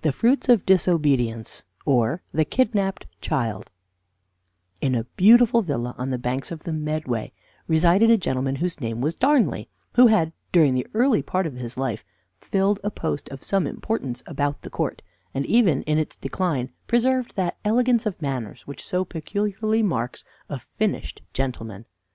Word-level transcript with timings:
THE 0.00 0.10
FRUITS 0.10 0.48
OF 0.48 0.64
DISOBEDIENCE 0.64 1.64
OR 1.84 2.22
THE 2.32 2.46
KIDNAPPED 2.46 3.04
CHILD 3.20 3.70
In 4.80 4.94
a 4.94 5.04
beautiful 5.18 5.60
villa 5.60 5.94
on 5.98 6.08
the 6.08 6.16
banks 6.16 6.50
of 6.50 6.60
the 6.60 6.72
Medway 6.72 7.30
resided 7.68 8.08
a 8.10 8.16
gentleman 8.16 8.56
whose 8.56 8.80
name 8.80 9.02
was 9.02 9.14
Darnley, 9.14 9.68
who 9.96 10.06
had, 10.06 10.32
during 10.50 10.72
the 10.72 10.86
early 10.94 11.20
part 11.20 11.46
of 11.46 11.76
life, 11.76 12.06
filled 12.38 12.80
a 12.82 12.90
post 12.90 13.28
of 13.28 13.44
some 13.44 13.66
importance 13.66 14.22
about 14.26 14.62
the 14.62 14.70
Court, 14.70 15.02
and 15.34 15.44
even 15.44 15.82
in 15.82 15.98
its 15.98 16.16
decline 16.16 16.70
preserved 16.86 17.36
that 17.36 17.58
elegance 17.62 18.06
of 18.06 18.22
manners 18.22 18.66
which 18.66 18.82
so 18.82 19.04
peculiarly 19.04 19.82
marks 19.82 20.24
a 20.48 20.58
finished 20.58 21.20
gentleman. 21.34 21.84